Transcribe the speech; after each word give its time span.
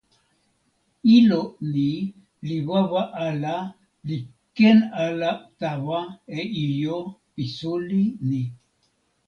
ilo 1.17 1.41
ni 1.73 1.87
li 2.47 2.57
wawa 2.69 3.01
ala 3.25 3.55
li 4.07 4.17
ken 4.57 4.77
ala 5.05 5.29
tawa 5.59 5.99
e 6.37 6.39
ijo 6.63 6.97
pi 7.33 7.43
suli 7.57 8.03
ni. 8.29 8.41